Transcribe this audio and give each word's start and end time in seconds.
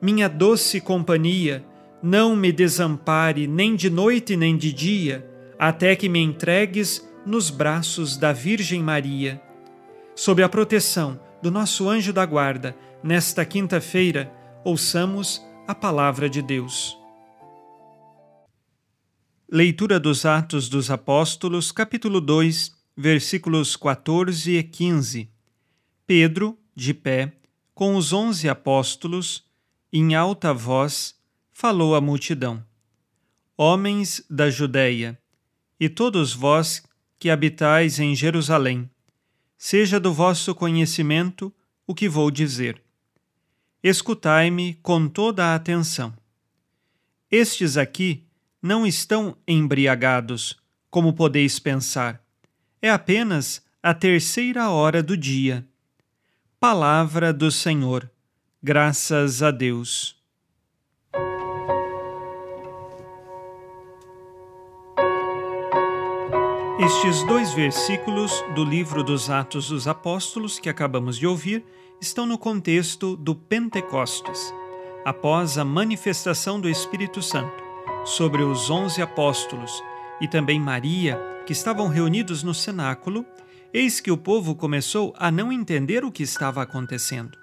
minha 0.00 0.28
doce 0.28 0.80
companhia, 0.80 1.64
não 2.02 2.36
me 2.36 2.52
desampare 2.52 3.46
nem 3.46 3.74
de 3.74 3.88
noite 3.88 4.36
nem 4.36 4.56
de 4.56 4.72
dia, 4.72 5.28
até 5.58 5.96
que 5.96 6.08
me 6.08 6.20
entregues 6.20 7.06
nos 7.24 7.50
braços 7.50 8.16
da 8.16 8.32
Virgem 8.32 8.82
Maria. 8.82 9.40
Sob 10.14 10.42
a 10.42 10.48
proteção 10.48 11.20
do 11.42 11.50
nosso 11.50 11.88
anjo 11.88 12.12
da 12.12 12.24
guarda, 12.24 12.76
nesta 13.02 13.44
quinta-feira, 13.44 14.32
ouçamos 14.64 15.42
a 15.66 15.74
palavra 15.74 16.28
de 16.28 16.40
Deus. 16.42 16.96
Leitura 19.50 20.00
dos 20.00 20.26
Atos 20.26 20.68
dos 20.68 20.90
Apóstolos, 20.90 21.70
capítulo 21.70 22.20
2, 22.20 22.72
versículos 22.96 23.76
14 23.76 24.56
e 24.56 24.62
15. 24.62 25.30
Pedro, 26.06 26.58
de 26.74 26.92
pé, 26.92 27.32
com 27.74 27.94
os 27.96 28.12
onze 28.12 28.48
apóstolos, 28.48 29.45
em 29.98 30.14
alta 30.14 30.52
voz, 30.52 31.14
falou 31.50 31.94
à 31.94 32.00
multidão: 32.00 32.62
Homens 33.56 34.22
da 34.28 34.50
Judéia, 34.50 35.18
e 35.80 35.88
todos 35.88 36.34
vós 36.34 36.82
que 37.18 37.30
habitais 37.30 37.98
em 37.98 38.14
Jerusalém, 38.14 38.90
seja 39.56 39.98
do 39.98 40.12
vosso 40.12 40.54
conhecimento 40.54 41.52
o 41.86 41.94
que 41.94 42.08
vou 42.08 42.30
dizer. 42.30 42.82
Escutai-me 43.82 44.74
com 44.82 45.08
toda 45.08 45.46
a 45.46 45.54
atenção. 45.54 46.12
Estes 47.30 47.76
aqui 47.76 48.24
não 48.60 48.86
estão 48.86 49.36
embriagados, 49.46 50.56
como 50.90 51.12
podeis 51.12 51.58
pensar. 51.58 52.22
É 52.82 52.90
apenas 52.90 53.62
a 53.82 53.94
terceira 53.94 54.68
hora 54.68 55.02
do 55.02 55.16
dia. 55.16 55.66
Palavra 56.58 57.32
do 57.32 57.50
Senhor. 57.50 58.10
Graças 58.68 59.44
a 59.44 59.52
Deus. 59.52 60.16
Estes 66.80 67.22
dois 67.28 67.52
versículos 67.52 68.32
do 68.56 68.64
livro 68.64 69.04
dos 69.04 69.30
Atos 69.30 69.68
dos 69.68 69.86
Apóstolos 69.86 70.58
que 70.58 70.68
acabamos 70.68 71.16
de 71.16 71.28
ouvir 71.28 71.64
estão 72.00 72.26
no 72.26 72.36
contexto 72.36 73.16
do 73.16 73.36
Pentecostes, 73.36 74.52
após 75.04 75.58
a 75.58 75.64
manifestação 75.64 76.60
do 76.60 76.68
Espírito 76.68 77.22
Santo 77.22 77.62
sobre 78.04 78.42
os 78.42 78.68
onze 78.68 79.00
apóstolos 79.00 79.80
e 80.20 80.26
também 80.26 80.58
Maria, 80.58 81.16
que 81.46 81.52
estavam 81.52 81.86
reunidos 81.86 82.42
no 82.42 82.52
cenáculo, 82.52 83.24
eis 83.72 84.00
que 84.00 84.10
o 84.10 84.18
povo 84.18 84.56
começou 84.56 85.14
a 85.16 85.30
não 85.30 85.52
entender 85.52 86.04
o 86.04 86.10
que 86.10 86.24
estava 86.24 86.62
acontecendo. 86.62 87.38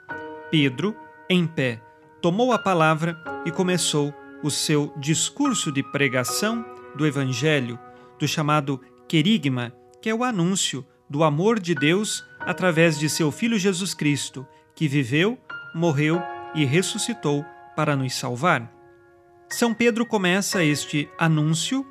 Pedro, 0.51 0.93
em 1.29 1.47
pé, 1.47 1.81
tomou 2.21 2.51
a 2.51 2.59
palavra 2.59 3.17
e 3.45 3.51
começou 3.51 4.13
o 4.43 4.51
seu 4.51 4.93
discurso 4.97 5.71
de 5.71 5.81
pregação 5.83 6.65
do 6.95 7.05
Evangelho, 7.05 7.79
do 8.19 8.27
chamado 8.27 8.79
querigma, 9.07 9.73
que 10.01 10.09
é 10.09 10.13
o 10.13 10.23
anúncio 10.23 10.85
do 11.09 11.23
amor 11.23 11.59
de 11.59 11.73
Deus 11.73 12.23
através 12.39 12.99
de 12.99 13.09
seu 13.09 13.31
Filho 13.31 13.57
Jesus 13.57 13.93
Cristo, 13.93 14.45
que 14.75 14.87
viveu, 14.87 15.37
morreu 15.73 16.21
e 16.53 16.65
ressuscitou 16.65 17.45
para 17.75 17.95
nos 17.95 18.13
salvar. 18.15 18.71
São 19.49 19.73
Pedro 19.73 20.05
começa 20.05 20.63
este 20.63 21.09
anúncio 21.17 21.85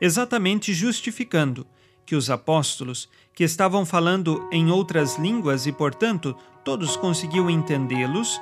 exatamente 0.00 0.74
justificando 0.74 1.66
que 2.04 2.14
os 2.14 2.30
apóstolos, 2.30 3.08
que 3.34 3.42
estavam 3.42 3.84
falando 3.84 4.48
em 4.52 4.70
outras 4.70 5.18
línguas 5.18 5.66
e, 5.66 5.72
portanto, 5.72 6.36
todos 6.64 6.96
conseguiam 6.96 7.50
entendê-los, 7.50 8.40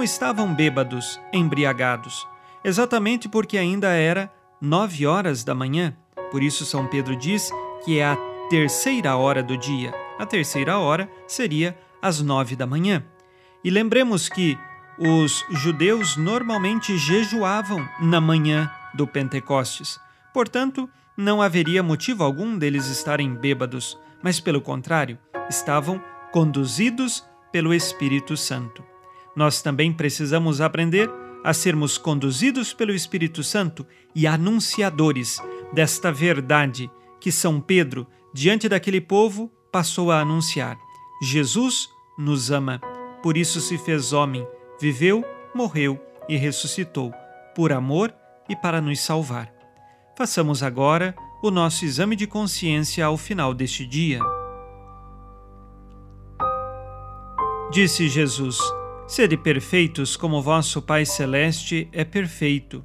não 0.00 0.04
estavam 0.04 0.54
bêbados, 0.54 1.20
embriagados, 1.30 2.26
exatamente 2.64 3.28
porque 3.28 3.58
ainda 3.58 3.88
era 3.88 4.32
nove 4.58 5.06
horas 5.06 5.44
da 5.44 5.54
manhã. 5.54 5.94
Por 6.30 6.42
isso, 6.42 6.64
São 6.64 6.86
Pedro 6.86 7.14
diz 7.14 7.50
que 7.84 7.98
é 7.98 8.06
a 8.06 8.16
terceira 8.48 9.14
hora 9.14 9.42
do 9.42 9.58
dia. 9.58 9.92
A 10.18 10.24
terceira 10.24 10.78
hora 10.78 11.06
seria 11.26 11.78
às 12.00 12.22
nove 12.22 12.56
da 12.56 12.66
manhã. 12.66 13.04
E 13.62 13.68
lembremos 13.68 14.26
que 14.26 14.56
os 14.98 15.44
judeus 15.50 16.16
normalmente 16.16 16.96
jejuavam 16.96 17.86
na 18.00 18.22
manhã 18.22 18.72
do 18.94 19.06
Pentecostes. 19.06 20.00
Portanto, 20.32 20.88
não 21.14 21.42
haveria 21.42 21.82
motivo 21.82 22.24
algum 22.24 22.56
deles 22.56 22.86
estarem 22.86 23.34
bêbados, 23.34 23.98
mas 24.22 24.40
pelo 24.40 24.62
contrário, 24.62 25.18
estavam 25.50 26.02
conduzidos 26.32 27.22
pelo 27.52 27.74
Espírito 27.74 28.34
Santo. 28.34 28.89
Nós 29.34 29.62
também 29.62 29.92
precisamos 29.92 30.60
aprender 30.60 31.10
a 31.42 31.52
sermos 31.52 31.96
conduzidos 31.96 32.72
pelo 32.72 32.92
Espírito 32.92 33.42
Santo 33.42 33.86
e 34.14 34.26
anunciadores 34.26 35.40
desta 35.72 36.12
verdade 36.12 36.90
que 37.20 37.30
São 37.30 37.60
Pedro, 37.60 38.06
diante 38.32 38.68
daquele 38.68 39.00
povo, 39.00 39.50
passou 39.72 40.10
a 40.10 40.20
anunciar: 40.20 40.76
Jesus 41.22 41.88
nos 42.18 42.50
ama, 42.50 42.80
por 43.22 43.36
isso 43.36 43.60
se 43.60 43.78
fez 43.78 44.12
homem, 44.12 44.46
viveu, 44.80 45.24
morreu 45.54 46.00
e 46.28 46.36
ressuscitou, 46.36 47.12
por 47.54 47.72
amor 47.72 48.14
e 48.48 48.56
para 48.56 48.80
nos 48.80 49.00
salvar. 49.00 49.52
Façamos 50.16 50.62
agora 50.62 51.14
o 51.42 51.50
nosso 51.50 51.84
exame 51.84 52.14
de 52.14 52.26
consciência 52.26 53.04
ao 53.06 53.16
final 53.16 53.54
deste 53.54 53.86
dia. 53.86 54.20
Disse 57.70 58.08
Jesus: 58.08 58.58
Sede 59.10 59.36
perfeitos 59.36 60.16
como 60.16 60.40
vosso 60.40 60.80
Pai 60.80 61.04
Celeste 61.04 61.88
é 61.92 62.04
perfeito. 62.04 62.84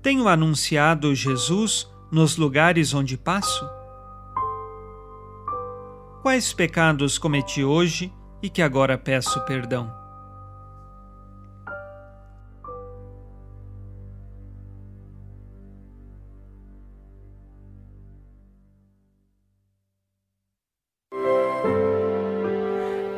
Tenho 0.00 0.28
anunciado 0.28 1.12
Jesus 1.16 1.90
nos 2.12 2.36
lugares 2.36 2.94
onde 2.94 3.18
passo? 3.18 3.68
Quais 6.22 6.52
pecados 6.52 7.18
cometi 7.18 7.64
hoje 7.64 8.12
e 8.40 8.48
que 8.48 8.62
agora 8.62 8.96
peço 8.96 9.44
perdão? 9.44 10.01